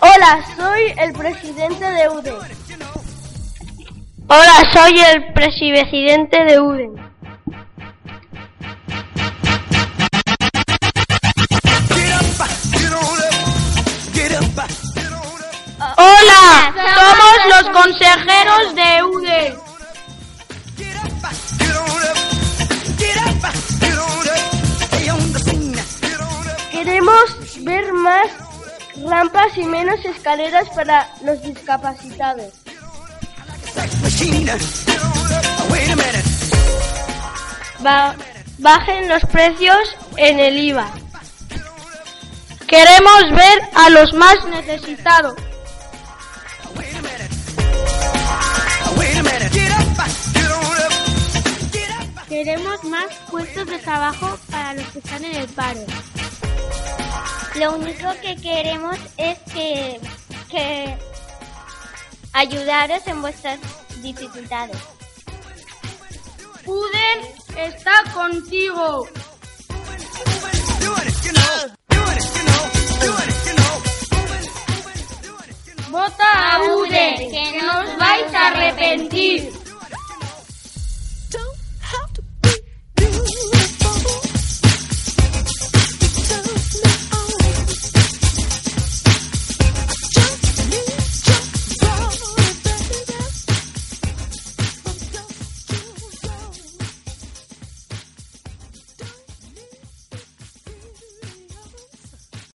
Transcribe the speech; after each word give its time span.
Hola, 0.00 0.44
soy 0.56 0.92
el 0.98 1.12
presidente 1.12 1.84
de 1.84 2.08
UDE. 2.08 2.34
Hola, 4.26 4.72
soy 4.72 4.98
el 4.98 5.32
presidente 5.32 6.44
de 6.44 6.58
UDE. 6.58 6.90
Hola, 15.96 16.74
somos 16.96 17.36
los 17.50 17.70
consejeros 17.70 18.74
de 18.74 19.02
UDE. 19.04 19.57
Más 28.18 29.08
rampas 29.08 29.56
y 29.56 29.64
menos 29.64 30.04
escaleras 30.04 30.68
para 30.70 31.08
los 31.24 31.40
discapacitados. 31.42 32.52
bajen 38.58 39.08
los 39.08 39.22
precios 39.26 39.78
en 40.16 40.40
el 40.40 40.58
IVA. 40.58 40.90
Queremos 42.66 43.22
ver 43.30 43.60
a 43.74 43.90
los 43.90 44.12
más 44.14 44.44
necesitados. 44.46 45.34
Queremos 52.28 52.84
más 52.84 53.06
puestos 53.30 53.66
de 53.66 53.78
trabajo 53.78 54.38
para 54.50 54.74
los 54.74 54.86
que 54.88 54.98
están 54.98 55.24
en 55.24 55.36
el 55.36 55.48
paro. 55.48 55.80
Lo 57.58 57.74
único 57.74 58.08
que 58.22 58.36
queremos 58.36 58.96
es 59.16 59.36
que, 59.52 60.00
que 60.48 60.96
ayudaros 62.32 63.04
en 63.06 63.20
vuestras 63.20 63.58
dificultades. 64.00 64.76
UDEN 66.64 67.18
está 67.56 68.04
contigo. 68.14 69.08
Vota 75.90 76.54
a 76.54 76.62
UDEN, 76.62 77.16
que 77.16 77.60
no 77.60 77.80
os 77.80 77.98
vais 77.98 78.34
a 78.34 78.46
arrepentir. 78.48 79.57